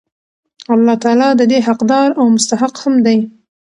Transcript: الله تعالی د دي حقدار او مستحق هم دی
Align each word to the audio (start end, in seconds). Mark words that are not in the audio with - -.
الله 0.73 0.95
تعالی 1.03 1.29
د 1.35 1.41
دي 1.51 1.59
حقدار 1.67 2.07
او 2.19 2.25
مستحق 2.35 2.75
هم 2.83 2.95
دی 3.05 3.17